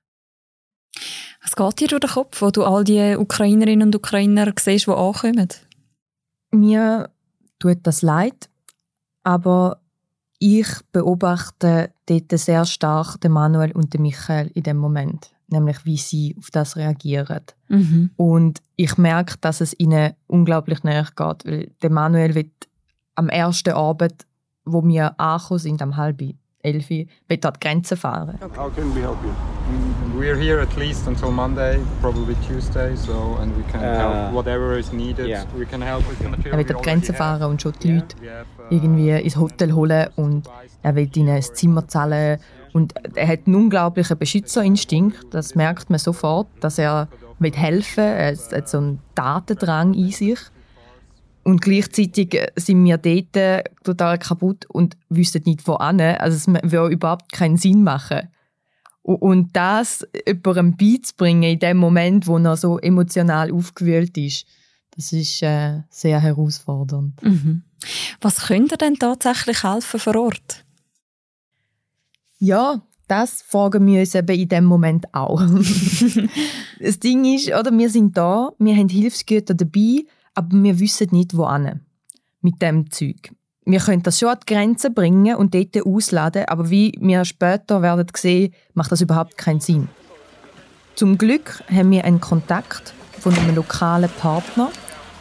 Was 1.42 1.56
geht 1.56 1.80
dir 1.80 1.88
durch 1.88 2.02
den 2.02 2.10
Kopf, 2.10 2.42
wo 2.42 2.52
du 2.52 2.64
all 2.64 2.84
die 2.84 3.16
Ukrainerinnen 3.18 3.88
und 3.88 3.96
Ukrainer 3.96 4.52
siehst, 4.58 4.88
die 4.88 4.92
ankommen? 4.92 5.50
Mir 6.52 7.10
tut 7.60 7.80
das 7.84 8.02
leid, 8.02 8.50
aber 9.24 9.82
ich 10.40 10.68
beobachte 10.92 11.92
dort 12.06 12.32
sehr 12.32 12.66
stark 12.66 13.22
den 13.22 13.32
Manuel 13.32 13.72
und 13.72 13.94
den 13.94 14.02
Michael 14.02 14.52
in 14.54 14.64
dem 14.64 14.78
Moment, 14.78 15.32
nämlich 15.52 15.86
wie 15.86 15.98
sie 15.98 16.36
auf 16.38 16.50
das 16.52 16.76
reagieren. 16.76 17.44
Mhm. 17.70 18.12
Und 18.16 18.62
ich 18.76 18.98
merke, 18.98 19.36
dass 19.42 19.62
es 19.62 19.78
ihnen 19.80 20.14
unglaublich 20.28 20.84
näher 20.84 21.08
geht, 21.16 21.46
weil 21.46 21.72
der 21.82 21.90
Manuel 21.90 22.36
wird 22.36 22.52
am 23.16 23.30
ersten 23.30 23.74
Abend, 23.74 24.26
wo 24.66 24.84
wir 24.84 25.20
angekommen 25.20 25.60
sind, 25.60 25.82
am 25.82 25.98
halben 25.98 26.38
elf, 26.64 26.90
will 26.90 27.38
dort 27.40 27.60
Grenzen 27.60 27.98
fahren. 27.98 28.38
How 28.56 28.74
can 28.74 28.94
we 28.96 29.02
help 29.02 29.18
you? 29.24 29.32
We're 30.20 30.36
here 30.36 30.62
at 30.62 30.76
least 30.78 31.08
until 31.08 31.32
Monday, 31.32 31.80
probably 32.02 32.36
Tuesday, 32.48 32.96
so 32.96 33.38
and 33.42 33.56
we 33.58 33.64
can 33.72 33.82
uh, 33.82 33.98
help 33.98 34.34
whatever 34.34 34.78
is 34.78 34.92
needed. 34.92 35.28
Yeah. 35.28 35.46
We 35.58 35.66
can 35.66 35.82
help 35.82 36.08
with 36.08 36.20
the 36.20 36.30
material. 36.30 36.54
Er 36.54 36.58
will 36.58 36.76
die 36.76 36.82
Grenzen 36.82 37.16
fahren 37.16 37.50
und 37.50 37.62
schon 37.62 37.74
die 37.82 37.94
Leute 37.94 38.16
uh, 38.18 38.64
irgendwie 38.70 39.10
ins 39.12 39.38
Hotel 39.38 39.74
holen 39.74 40.10
und 40.16 40.48
er 40.84 40.96
will 40.96 41.10
ihnen 41.16 41.36
ein 41.36 41.42
Zimmer 41.42 41.88
zahlen 41.88 42.40
und 42.74 42.94
er 43.16 43.28
hat 43.28 43.42
einen 43.46 43.56
unglaublichen 43.56 44.18
Beschützerinstinkt. 44.18 45.34
Das 45.34 45.56
merkt 45.56 45.90
man 45.90 46.00
sofort, 46.00 46.48
dass 46.60 46.78
er 46.78 47.08
will 47.40 47.54
helfen. 47.54 48.04
Er 48.04 48.36
hat 48.36 48.70
so 48.70 48.78
einen 48.78 49.00
Datendrang 49.16 49.94
in 49.94 50.12
sich. 50.12 50.40
Und 51.44 51.62
gleichzeitig 51.62 52.40
sind 52.56 52.86
wir 52.86 52.98
dort 52.98 53.66
total 53.84 54.20
kaputt 54.20 54.66
und 54.70 54.96
wissen 55.10 55.42
nicht, 55.46 55.68
wohin. 55.68 56.00
Also 56.00 56.38
es 56.38 56.72
würde 56.72 56.94
überhaupt 56.94 57.32
keinen 57.32 57.58
Sinn 57.58 57.84
machen. 57.84 58.30
Und 59.02 59.56
das 59.56 60.06
jemandem 60.28 60.78
beizubringen 60.78 61.44
in 61.44 61.60
dem 61.60 61.78
Moment, 61.78 62.28
wo 62.28 62.38
er 62.38 62.56
so 62.56 62.78
emotional 62.78 63.52
aufgewühlt 63.52 64.16
ist, 64.18 64.46
das 64.96 65.12
ist 65.12 65.42
äh, 65.42 65.82
sehr 65.90 66.20
herausfordernd. 66.20 67.22
Mhm. 67.24 67.64
Was 68.20 68.48
könnte 68.48 68.78
denn 68.78 68.96
tatsächlich 68.96 69.64
helfen 69.64 70.00
vor 70.00 70.16
Ort? 70.16 70.66
Ja, 72.42 72.82
das 73.08 73.42
fragen 73.42 73.86
wir 73.86 74.00
uns 74.00 74.16
eben 74.16 74.40
in 74.40 74.50
dem 74.50 74.66
Moment 74.66 75.14
auch. 75.14 75.42
das 76.80 77.00
Ding 77.00 77.24
ist, 77.26 77.50
oder, 77.54 77.72
wir 77.72 77.90
sind 77.90 78.18
da, 78.18 78.52
wir 78.58 78.76
haben 78.76 78.90
Hilfsgüter 78.90 79.54
dabei, 79.54 80.06
aber 80.34 80.50
wir 80.52 80.80
wissen 80.80 81.10
nicht, 81.12 81.38
wohin 81.38 81.82
mit 82.42 82.62
dem 82.62 82.90
Zeug 82.90 83.32
wir 83.66 83.80
können 83.80 84.04
das 84.04 84.20
schon 84.20 84.30
an 84.30 84.38
die 84.42 84.54
Grenze 84.54 84.90
bringen 84.90 85.36
und 85.36 85.54
dort 85.54 85.86
ausladen, 85.86 86.46
aber 86.46 86.70
wie 86.70 86.94
wir 87.00 87.26
später 87.26 87.82
werden 87.82 88.08
sehen, 88.16 88.54
macht 88.74 88.92
das 88.92 89.02
überhaupt 89.02 89.38
keinen 89.38 89.60
Sinn. 89.60 89.88
Zum 90.96 91.18
Glück 91.18 91.64
haben 91.72 91.92
wir 91.92 92.04
einen 92.06 92.20
Kontakt 92.20 92.94
von 93.20 93.34
einem 93.34 93.56
lokalen 93.56 94.10
Partner, 94.10 94.72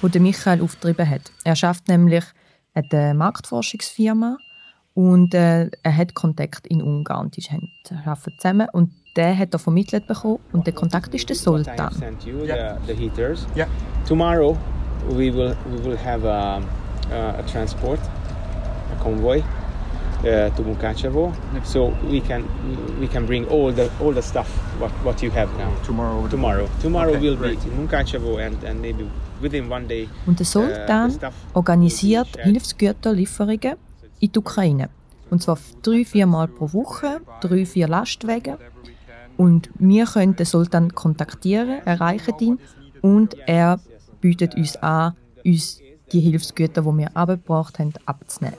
den 0.03 0.23
Michael 0.23 0.63
aufgetrieben 0.63 1.09
hat. 1.09 1.31
Er 1.45 1.55
schafft 1.55 1.89
nämlich 1.89 2.25
eine 2.73 3.15
Marktforschungsfirma 3.15 4.39
und 4.95 5.35
äh, 5.35 5.71
er 5.83 5.97
hat 5.97 6.15
Kontakt 6.15 6.67
in 6.67 6.83
Ungarn. 6.83 7.31
Die 7.31 7.43
arbeiten 8.05 8.33
zusammen 8.39 8.69
und 8.73 8.91
der 9.17 9.37
hat 9.37 9.53
er 9.53 9.59
vermittelt 9.59 10.07
bekommen 10.07 10.39
und 10.53 10.67
der 10.67 10.75
Kontakt 10.75 11.15
ist 11.15 11.29
der 11.29 11.37
Sultan. 11.37 11.91
Yeah. 12.45 12.79
Yeah. 13.57 13.69
Tomorrow 14.07 14.57
we 15.09 15.33
will 15.33 15.57
we 15.71 15.85
will 15.85 15.97
have 15.97 16.25
a, 16.25 16.61
a 17.11 17.43
transport 17.51 18.01
convoy 19.03 19.43
uh, 20.21 20.51
to 20.51 20.63
Mukachevo. 20.63 21.33
So 21.65 21.93
we 22.09 22.21
can 22.21 22.45
we 23.01 23.09
can 23.09 23.27
bring 23.27 23.47
all 23.49 23.73
the 23.73 23.91
all 24.01 24.13
the 24.13 24.23
stuff 24.23 24.49
what, 24.79 24.91
what 25.05 25.23
you 25.23 25.31
have 25.31 25.49
now. 25.59 25.73
Tomorrow. 25.85 26.29
Tomorrow. 26.29 26.69
Tomorrow 26.81 27.11
okay, 27.11 27.21
we'll 27.21 27.37
great. 27.37 27.61
be 27.63 27.71
in 27.71 27.87
Mukachevo 27.87 28.39
and, 28.39 28.63
and 28.65 28.81
maybe 28.81 29.09
within 29.41 29.71
one 29.71 29.87
day. 29.87 30.09
Und 30.27 30.39
der 30.39 30.47
Sultan 30.47 31.11
uh, 31.11 31.31
organisiert 31.55 32.29
Hilfsgüterlieferungen 32.43 33.77
in 34.21 34.33
die 34.33 34.39
Ukraine. 34.39 34.89
Und 35.31 35.43
zwar 35.43 35.59
drei, 35.83 36.05
vier 36.05 36.27
Mal 36.27 36.49
pro 36.49 36.73
Woche, 36.73 37.21
drei, 37.41 37.67
vier 37.67 37.89
Lastwagen. 37.89 38.57
Und 39.37 39.71
wir 39.79 40.05
können 40.05 40.37
den 40.37 40.47
Sultan 40.47 40.95
kontaktieren, 40.95 41.81
erreichen 41.85 42.35
ihn 42.41 42.59
und 43.01 43.37
er 43.47 43.81
bietet 44.21 44.55
uns 44.55 44.77
an, 44.77 45.15
uns 45.45 45.81
die 46.13 46.21
Hilfsgüter, 46.21 46.83
die 46.83 46.99
wir 46.99 47.17
abgebracht 47.17 47.79
haben, 47.79 47.93
abzunehmen. 48.07 48.59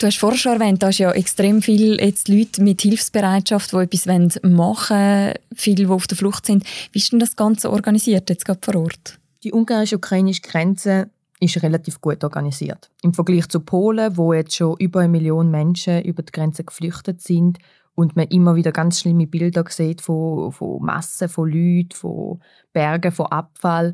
Du 0.00 0.06
hast 0.06 0.16
vorher 0.16 0.38
schon 0.38 0.52
erwähnt, 0.52 0.82
da 0.82 0.88
ist 0.88 0.96
ja 0.96 1.12
extrem 1.12 1.60
viele 1.60 2.02
jetzt 2.02 2.28
Leute 2.28 2.62
mit 2.62 2.80
Hilfsbereitschaft, 2.80 3.72
die 3.72 3.76
etwas 3.76 4.06
machen 4.42 4.96
wollen, 4.96 5.34
viele, 5.54 5.76
die 5.76 5.86
auf 5.88 6.06
der 6.06 6.16
Flucht 6.16 6.46
sind. 6.46 6.64
Wie 6.90 7.00
ist 7.00 7.12
denn 7.12 7.18
das 7.18 7.36
Ganze 7.36 7.70
organisiert 7.70 8.30
jetzt 8.30 8.46
gerade 8.46 8.60
vor 8.64 8.76
Ort? 8.76 9.18
Die 9.44 9.52
ungarisch-ukrainische 9.52 10.40
Grenze 10.40 11.10
ist 11.38 11.62
relativ 11.62 12.00
gut 12.00 12.24
organisiert. 12.24 12.90
Im 13.02 13.12
Vergleich 13.12 13.46
zu 13.50 13.60
Polen, 13.60 14.16
wo 14.16 14.32
jetzt 14.32 14.56
schon 14.56 14.78
über 14.78 15.00
eine 15.00 15.10
Million 15.10 15.50
Menschen 15.50 16.00
über 16.02 16.22
die 16.22 16.32
Grenze 16.32 16.64
geflüchtet 16.64 17.20
sind 17.20 17.58
und 17.94 18.16
man 18.16 18.28
immer 18.28 18.56
wieder 18.56 18.72
ganz 18.72 19.00
schlimme 19.00 19.26
Bilder 19.26 19.64
sieht 19.68 20.00
von, 20.00 20.50
von 20.50 20.82
Massen 20.82 21.28
von 21.28 21.46
Leuten, 21.46 21.92
von 21.92 22.40
Bergen, 22.72 23.12
von 23.12 23.26
Abfall, 23.26 23.92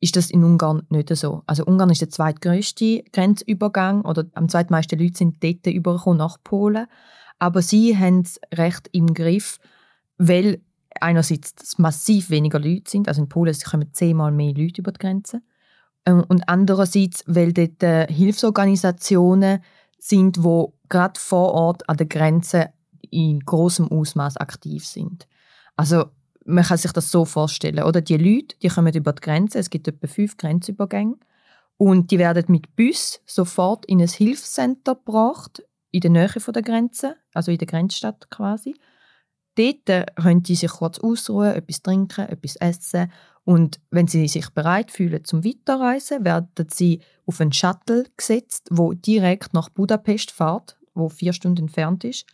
ist 0.00 0.16
das 0.16 0.30
in 0.30 0.44
Ungarn 0.44 0.82
nicht 0.88 1.14
so. 1.14 1.42
Also 1.46 1.64
Ungarn 1.64 1.90
ist 1.90 2.00
der 2.00 2.10
zweitgrößte 2.10 3.04
Grenzübergang 3.12 4.02
oder 4.02 4.24
am 4.34 4.48
zweitmeisten 4.48 4.98
Leute 4.98 5.18
sind 5.18 5.42
dort 5.44 5.66
übergekommen 5.66 6.18
nach 6.18 6.38
Polen. 6.42 6.86
Aber 7.38 7.62
sie 7.62 7.96
haben 7.96 8.20
es 8.20 8.40
recht 8.54 8.88
im 8.92 9.12
Griff, 9.14 9.58
weil 10.18 10.60
einerseits 11.00 11.78
massiv 11.78 12.30
weniger 12.30 12.58
Leute 12.58 12.90
sind, 12.90 13.08
also 13.08 13.22
in 13.22 13.28
Polen 13.28 13.54
kommen 13.64 13.92
zehnmal 13.92 14.32
mehr 14.32 14.54
Leute 14.54 14.80
über 14.80 14.92
die 14.92 14.98
Grenze 14.98 15.42
ähm, 16.06 16.24
und 16.28 16.48
andererseits, 16.48 17.24
weil 17.26 17.52
dort 17.52 17.82
äh, 17.82 18.06
Hilfsorganisationen 18.12 19.62
sind, 19.98 20.42
wo 20.42 20.74
gerade 20.88 21.18
vor 21.20 21.52
Ort 21.52 21.88
an 21.88 21.96
der 21.96 22.06
Grenze 22.06 22.70
in 23.10 23.40
großem 23.40 23.90
Ausmaß 23.90 24.36
aktiv 24.38 24.86
sind. 24.86 25.26
Also 25.76 26.06
man 26.44 26.64
kann 26.64 26.78
sich 26.78 26.92
das 26.92 27.10
so 27.10 27.24
vorstellen, 27.24 27.84
oder? 27.84 28.00
Die 28.00 28.16
Leute, 28.16 28.56
die 28.62 28.68
kommen 28.68 28.94
über 28.94 29.12
die 29.12 29.20
Grenze, 29.20 29.58
es 29.58 29.70
gibt 29.70 29.88
etwa 29.88 30.06
fünf 30.06 30.36
Grenzübergänge 30.36 31.16
und 31.76 32.10
die 32.10 32.18
werden 32.18 32.44
mit 32.48 32.76
Bus 32.76 33.20
sofort 33.26 33.84
in 33.86 34.00
ein 34.00 34.08
Hilfscenter 34.08 34.94
gebracht, 34.94 35.62
in 35.90 36.00
der 36.00 36.10
Nähe 36.10 36.28
der 36.28 36.62
Grenze, 36.62 37.16
also 37.34 37.50
in 37.50 37.58
der 37.58 37.66
Grenzstadt 37.66 38.30
quasi. 38.30 38.74
Dort 39.56 40.14
können 40.16 40.44
sie 40.44 40.54
sich 40.54 40.70
kurz 40.70 40.98
ausruhen, 40.98 41.54
etwas 41.54 41.82
trinken, 41.82 42.28
etwas 42.28 42.56
essen 42.56 43.10
und 43.44 43.80
wenn 43.90 44.06
sie 44.06 44.28
sich 44.28 44.50
bereit 44.50 44.90
fühlen 44.90 45.24
zum 45.24 45.44
Weiterreisen, 45.44 46.24
werden 46.24 46.68
sie 46.70 47.00
auf 47.26 47.40
einen 47.40 47.52
Shuttle 47.52 48.04
gesetzt, 48.16 48.68
wo 48.70 48.92
direkt 48.92 49.54
nach 49.54 49.68
Budapest 49.68 50.30
fährt, 50.30 50.76
wo 50.94 51.08
vier 51.08 51.32
Stunden 51.32 51.62
entfernt 51.62 52.04
ist. 52.04 52.26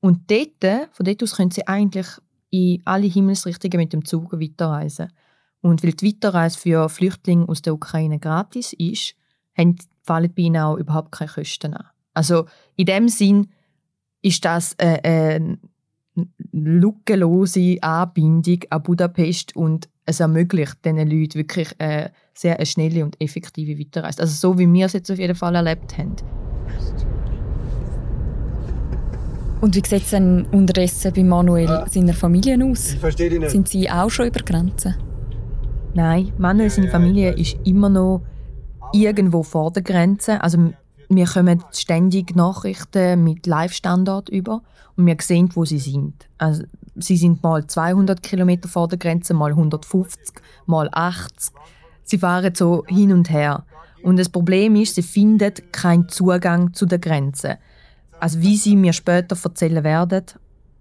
Und 0.00 0.30
dort, 0.30 0.90
von 0.92 1.06
dort 1.06 1.22
aus 1.22 1.36
können 1.36 1.50
sie 1.50 1.66
eigentlich 1.66 2.06
in 2.50 2.82
alle 2.84 3.06
Himmelsrichtungen 3.06 3.78
mit 3.78 3.92
dem 3.92 4.04
Zug 4.04 4.32
weiterreisen. 4.32 5.08
Und 5.62 5.82
weil 5.82 5.92
die 5.92 6.06
Weiterreise 6.06 6.58
für 6.58 6.88
Flüchtlinge 6.88 7.48
aus 7.48 7.62
der 7.62 7.74
Ukraine 7.74 8.18
gratis 8.18 8.72
ist, 8.72 9.14
fallen 10.02 10.32
bei 10.34 10.42
ihnen 10.42 10.62
auch 10.62 10.76
überhaupt 10.76 11.12
keine 11.12 11.30
Kosten 11.30 11.74
an. 11.74 11.86
Also 12.14 12.46
in 12.76 12.86
dem 12.86 13.08
Sinn 13.08 13.48
ist 14.22 14.44
das 14.44 14.74
eine, 14.78 15.04
eine 15.04 15.58
lückenlose 16.52 17.78
Anbindung 17.82 18.60
an 18.70 18.82
Budapest 18.82 19.54
und 19.54 19.88
es 20.06 20.20
ermöglicht 20.20 20.84
diesen 20.84 21.08
Leuten 21.08 21.34
wirklich 21.34 21.74
eine 21.78 22.12
sehr 22.34 22.64
schnelle 22.66 23.04
und 23.04 23.20
effektive 23.20 23.78
Weiterreise. 23.78 24.20
Also 24.20 24.34
so 24.34 24.58
wie 24.58 24.70
wir 24.72 24.86
es 24.86 24.94
jetzt 24.94 25.10
auf 25.10 25.18
jeden 25.18 25.36
Fall 25.36 25.54
erlebt 25.54 25.96
haben. 25.96 26.16
Und 29.60 29.74
wie 29.76 29.82
sieht 29.86 30.04
es 30.04 30.10
denn 30.10 30.46
unterdessen 30.52 31.12
bei 31.14 31.22
Manuel 31.22 31.68
ah. 31.68 31.86
seiner 31.88 32.14
Familie 32.14 32.58
aus? 32.64 32.94
Ich 32.94 32.98
verstehe 32.98 33.28
dich 33.28 33.38
nicht. 33.38 33.50
Sind 33.50 33.68
sie 33.68 33.90
auch 33.90 34.10
schon 34.10 34.28
über 34.28 34.40
Grenzen? 34.40 34.94
Nein, 35.94 36.32
Manuel, 36.38 36.70
seine 36.70 36.88
Familie 36.88 37.32
ist 37.32 37.56
immer 37.64 37.88
noch 37.88 38.22
irgendwo 38.92 39.42
vor 39.42 39.70
der 39.70 39.82
Grenze. 39.82 40.40
Also 40.40 40.72
wir 41.08 41.26
kommen 41.26 41.62
ständig 41.72 42.36
Nachrichten 42.36 43.24
mit 43.24 43.46
Live-Standort 43.46 44.28
über 44.28 44.62
und 44.96 45.06
wir 45.06 45.16
sehen, 45.20 45.50
wo 45.54 45.64
sie 45.64 45.78
sind. 45.78 46.28
Also, 46.38 46.62
sie 46.94 47.16
sind 47.16 47.42
mal 47.42 47.66
200 47.66 48.22
Kilometer 48.22 48.68
vor 48.68 48.86
der 48.86 48.98
Grenze, 48.98 49.34
mal 49.34 49.50
150, 49.50 50.36
mal 50.66 50.88
80. 50.92 51.52
Sie 52.04 52.18
fahren 52.18 52.54
so 52.54 52.84
hin 52.86 53.12
und 53.12 53.28
her. 53.28 53.64
Und 54.02 54.18
das 54.18 54.28
Problem 54.28 54.76
ist, 54.76 54.94
sie 54.94 55.02
finden 55.02 55.52
keinen 55.72 56.08
Zugang 56.08 56.72
zu 56.72 56.86
der 56.86 56.98
Grenze. 56.98 57.58
Also 58.20 58.42
wie 58.42 58.56
sie 58.56 58.76
mir 58.76 58.92
später 58.92 59.36
erzählen 59.42 59.82
werden, 59.82 60.24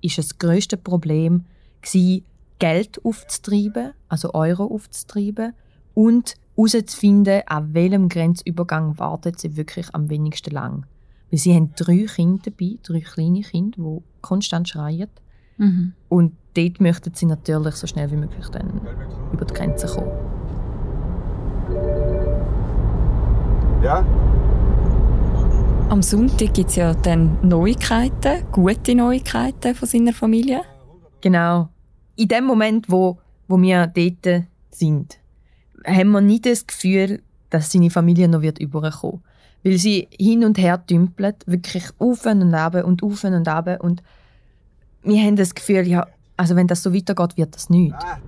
ist 0.01 0.17
das 0.17 0.37
größte 0.37 0.77
Problem 0.77 1.45
gewesen, 1.81 2.25
Geld 2.59 2.99
aufzutreiben, 3.05 3.93
also 4.09 4.33
Euro 4.33 4.65
aufzutreiben 4.65 5.53
und 5.93 6.35
herauszufinden, 6.57 7.41
an 7.45 7.73
welchem 7.73 8.09
Grenzübergang 8.09 8.99
wartet 8.99 9.39
sie 9.39 9.55
wirklich 9.55 9.87
am 9.95 10.09
wenigsten 10.09 10.51
lang. 10.51 10.85
Weil 11.31 11.39
sie 11.39 11.55
haben 11.55 11.71
drei 11.77 12.05
Kinder 12.05 12.41
dabei, 12.43 12.77
drei 12.83 12.99
kleine 12.99 13.41
Kinder, 13.41 13.77
die 13.77 14.03
konstant 14.21 14.67
schreien. 14.67 15.07
Mhm. 15.57 15.93
Und 16.09 16.33
dort 16.55 16.81
möchten 16.81 17.13
sie 17.13 17.27
natürlich 17.27 17.75
so 17.75 17.87
schnell 17.87 18.11
wie 18.11 18.17
möglich 18.17 18.49
dann 18.49 18.81
über 19.31 19.45
die 19.45 19.53
Grenze 19.53 19.87
kommen. 19.87 20.11
Ja? 23.81 24.05
Am 25.89 26.03
Sonntag 26.03 26.53
gibt 26.53 26.69
es 26.69 26.75
ja 26.75 26.93
dann 26.93 27.39
Neuigkeiten, 27.41 28.45
gute 28.51 28.93
Neuigkeiten 28.93 29.73
von 29.73 29.87
seiner 29.87 30.13
Familie. 30.13 30.61
Genau. 31.19 31.69
In 32.15 32.27
dem 32.27 32.45
Moment, 32.45 32.91
wo, 32.91 33.17
wo 33.47 33.59
wir 33.59 33.87
dort 33.87 34.45
sind, 34.69 35.17
haben 35.83 36.11
wir 36.11 36.21
nicht 36.21 36.45
das 36.45 36.67
Gefühl, 36.67 37.23
dass 37.49 37.71
seine 37.71 37.89
Familie 37.89 38.27
noch 38.27 38.43
wird 38.43 38.59
überkommen 38.59 39.23
Weil 39.63 39.79
sie 39.79 40.07
hin 40.15 40.45
und 40.45 40.59
her 40.59 40.77
dümpelt, 40.77 41.37
wirklich 41.47 41.85
auf 41.97 42.23
und 42.27 42.53
ab 42.53 42.75
und 42.75 43.01
auf 43.01 43.23
und 43.23 43.47
ab. 43.47 43.83
Und 43.83 44.03
wir 45.01 45.23
haben 45.23 45.37
das 45.37 45.55
Gefühl, 45.55 45.87
ja, 45.87 46.05
also 46.37 46.55
wenn 46.55 46.67
das 46.67 46.83
so 46.83 46.93
weitergeht, 46.93 47.35
wird 47.35 47.55
das 47.55 47.71
nicht. 47.71 47.95
Ah, 47.95 48.19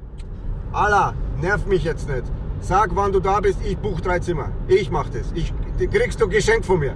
Allah, 0.71 1.13
nerv 1.39 1.67
mich 1.67 1.83
jetzt 1.83 2.09
nicht. 2.09 2.23
Sag, 2.59 2.95
wann 2.95 3.11
du 3.11 3.19
da 3.19 3.39
bist, 3.39 3.59
ich 3.63 3.77
buche 3.77 4.01
drei 4.01 4.17
Zimmer. 4.17 4.49
Ich 4.67 4.89
mach 4.89 5.09
das. 5.09 5.31
Ich, 5.35 5.53
die 5.79 5.85
kriegst 5.85 6.19
du 6.19 6.27
geschenkt 6.27 6.65
von 6.65 6.79
mir. 6.79 6.95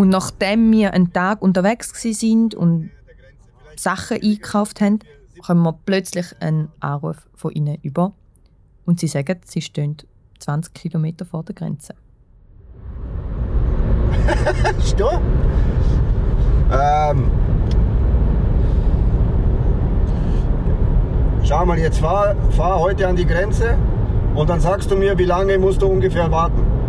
Und 0.00 0.08
nachdem 0.08 0.72
wir 0.72 0.94
einen 0.94 1.12
Tag 1.12 1.42
unterwegs 1.42 1.92
sind 2.00 2.54
und 2.54 2.88
Sachen 3.76 4.16
eingekauft 4.16 4.80
haben, 4.80 5.00
kommen 5.42 5.62
wir 5.62 5.78
plötzlich 5.84 6.24
einen 6.40 6.68
Anruf 6.80 7.28
von 7.34 7.50
ihnen 7.52 7.76
über. 7.82 8.14
Und 8.86 8.98
sie 8.98 9.08
sagen, 9.08 9.40
sie 9.44 9.60
stehen 9.60 9.98
20 10.38 10.72
Kilometer 10.72 11.26
vor 11.26 11.42
der 11.42 11.54
Grenze. 11.54 11.94
Stopp! 14.86 15.20
Ähm, 16.72 17.30
schau 21.44 21.66
mal, 21.66 21.78
jetzt 21.78 21.98
fahr, 21.98 22.34
fahr 22.52 22.80
heute 22.80 23.06
an 23.06 23.16
die 23.16 23.26
Grenze 23.26 23.76
und 24.34 24.48
dann 24.48 24.60
sagst 24.60 24.90
du 24.90 24.96
mir, 24.96 25.18
wie 25.18 25.26
lange 25.26 25.58
musst 25.58 25.82
du 25.82 25.88
ungefähr 25.88 26.30
warten. 26.30 26.79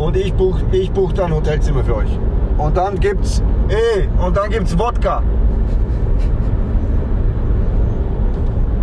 Und 0.00 0.16
ich 0.16 0.32
buche 0.32 0.64
ich 0.72 0.90
buch 0.90 1.12
dann 1.12 1.32
Hotelzimmer 1.32 1.84
für 1.84 1.96
euch. 1.96 2.18
Und 2.56 2.74
dann 2.74 2.98
gibt's, 2.98 3.42
ey, 3.68 4.08
und 4.24 4.34
dann 4.34 4.50
gibt's 4.50 4.76
Wodka. 4.78 5.22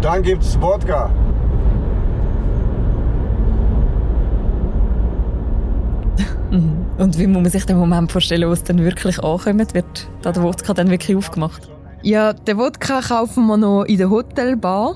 Dann 0.01 0.21
gibt's 0.21 0.61
Wodka. 0.61 1.09
Und 6.97 7.19
wie 7.19 7.27
muss 7.27 7.41
man 7.41 7.51
sich 7.51 7.65
den 7.65 7.77
Moment 7.77 8.11
vorstellen, 8.11 8.47
wo 8.47 8.53
es 8.53 8.63
dann 8.63 8.79
wirklich 8.79 9.23
ankommt? 9.23 9.73
Wird 9.73 10.07
da 10.21 10.31
der 10.31 10.43
Wodka 10.43 10.73
dann 10.73 10.89
wirklich 10.89 11.17
aufgemacht? 11.17 11.69
Ja, 12.03 12.33
den 12.33 12.57
Wodka 12.57 13.01
kaufen 13.01 13.47
wir 13.47 13.57
noch 13.57 13.83
in 13.83 13.97
der 13.97 14.09
Hotelbar, 14.09 14.95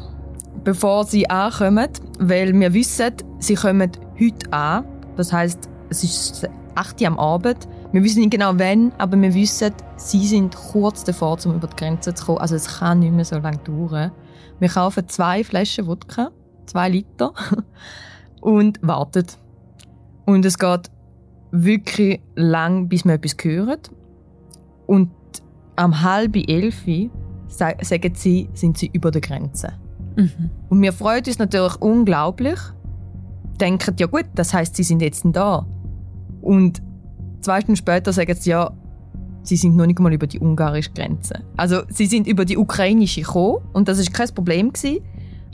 bevor 0.63 1.03
sie 1.03 1.29
ankommen, 1.29 1.89
weil 2.19 2.53
wir 2.53 2.73
wissen, 2.73 3.11
sie 3.39 3.55
kommen 3.55 3.91
heute 4.19 4.53
an. 4.53 4.85
Das 5.17 5.33
heißt, 5.33 5.70
es 5.91 6.03
ist 6.05 6.49
8 6.75 7.01
Uhr 7.01 7.07
am 7.07 7.19
Abend. 7.19 7.67
Wir 7.91 8.01
wissen 8.01 8.21
nicht 8.21 8.31
genau 8.31 8.53
wann, 8.55 8.93
aber 8.97 9.21
wir 9.21 9.33
wissen, 9.33 9.73
sie 9.97 10.25
sind 10.25 10.55
kurz 10.55 11.03
davor, 11.03 11.37
um 11.45 11.55
über 11.55 11.67
die 11.67 11.75
Grenze 11.75 12.13
zu 12.13 12.25
kommen. 12.25 12.37
Also 12.39 12.55
es 12.55 12.79
kann 12.79 12.99
nicht 12.99 13.13
mehr 13.13 13.25
so 13.25 13.37
lange 13.37 13.57
dauern. 13.57 14.11
Wir 14.59 14.69
kaufen 14.69 15.07
zwei 15.09 15.43
Flaschen 15.43 15.87
Wodka, 15.87 16.31
zwei 16.65 16.89
Liter, 16.89 17.33
und 18.41 18.79
warten. 18.81 19.25
Und 20.25 20.45
es 20.45 20.57
geht 20.57 20.89
wirklich 21.51 22.21
lang, 22.35 22.87
bis 22.87 23.03
wir 23.03 23.15
etwas 23.15 23.35
hören. 23.43 23.79
Und 24.87 25.11
am 25.75 26.01
halb 26.01 26.37
elf 26.37 26.85
sagen 27.49 28.15
sie, 28.15 28.49
sind 28.53 28.77
sie 28.77 28.89
über 28.93 29.11
der 29.11 29.21
Grenze. 29.21 29.73
Mhm. 30.15 30.49
Und 30.69 30.81
wir 30.81 30.93
freuen 30.93 31.23
uns 31.25 31.37
natürlich 31.37 31.75
unglaublich. 31.81 32.59
Denken, 33.59 33.95
ja 33.99 34.07
gut, 34.07 34.25
das 34.35 34.53
heißt, 34.53 34.75
sie 34.75 34.83
sind 34.83 35.01
jetzt 35.01 35.25
da. 35.33 35.65
Und 36.41 36.81
zwei 37.41 37.59
Stunden 37.61 37.75
später 37.75 38.13
sagen 38.13 38.35
sie, 38.35 38.49
ja, 38.51 38.71
sie 39.43 39.55
sind 39.55 39.75
noch 39.75 39.85
nicht 39.85 39.99
mal 39.99 40.13
über 40.13 40.27
die 40.27 40.39
ungarische 40.39 40.91
Grenze. 40.91 41.41
Also 41.57 41.81
sie 41.89 42.05
sind 42.05 42.27
über 42.27 42.45
die 42.45 42.57
ukrainische 42.57 43.21
gekommen 43.21 43.59
und 43.73 43.87
das 43.87 43.99
ist 43.99 44.13
kein 44.13 44.29
Problem 44.29 44.71
gewesen, 44.73 44.99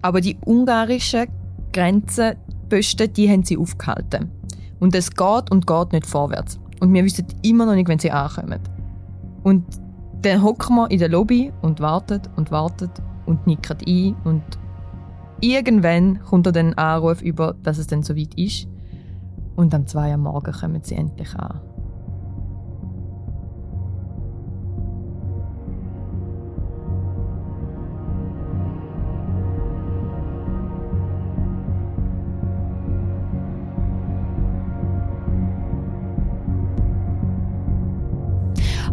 aber 0.02 0.22
die 0.22 0.38
ungarische 0.46 1.28
Grenzenposten, 1.74 3.14
die 3.14 3.30
haben 3.30 3.44
sie 3.44 3.58
aufgehalten. 3.58 4.32
Und 4.80 4.94
es 4.96 5.12
geht 5.12 5.52
und 5.52 5.66
geht 5.66 5.94
nicht 5.94 6.06
vorwärts. 6.06 6.60
Und 6.80 6.94
wir 6.94 7.04
wissen 7.04 7.26
immer 7.42 7.66
noch 7.66 7.74
nicht, 7.74 7.88
wenn 7.88 8.00
sie 8.00 8.12
ankommen. 8.12 8.60
Und 9.44 9.66
dann 10.22 10.44
hocken 10.44 10.76
wir 10.76 10.92
in 10.92 11.00
der 11.00 11.10
Lobby 11.10 11.52
und 11.62 11.80
wartet 11.80 12.30
und 12.36 12.52
wartet 12.52 12.92
und 13.26 13.46
nicken 13.48 13.78
ein 13.88 14.16
und 14.24 14.44
irgendwann 15.42 16.20
kommt 16.22 16.48
dann 16.48 16.56
ein 16.56 16.78
Anruf 16.78 17.22
über, 17.22 17.56
dass 17.64 17.78
es 17.78 17.88
dann 17.88 18.04
soweit 18.04 18.34
ist. 18.36 18.68
Und 19.58 19.74
am 19.74 19.88
2 19.88 20.12
Uhr 20.12 20.18
Morgen 20.18 20.52
kommen 20.52 20.82
sie 20.84 20.94
endlich 20.94 21.34
an. 21.36 21.60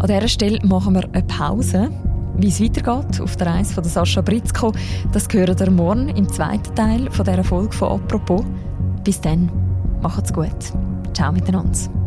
An 0.01 0.09
dieser 0.09 0.29
Stelle 0.29 0.59
machen 0.67 0.95
wir 0.95 1.05
eine 1.13 1.23
Pause. 1.25 1.91
Wie 2.37 2.49
es 2.49 2.61
weitergeht 2.63 3.21
auf 3.21 3.37
der 3.37 3.49
Reise 3.49 3.75
von 3.75 3.85
Sascha 3.85 4.23
Britzko, 4.23 4.73
das 5.13 5.29
hören 5.31 5.59
wir 5.59 5.71
morgen 5.71 6.09
im 6.09 6.29
zweiten 6.29 6.75
Teil 6.75 7.11
von 7.11 7.25
dieser 7.25 7.45
Folge 7.45 7.73
von 7.73 8.01
«Apropos». 8.01 8.45
Bis 9.05 9.21
dann, 9.21 9.51
macht's 10.05 10.33
gut. 10.33 10.73
Ciao 11.15 11.33
miteinander. 11.33 12.04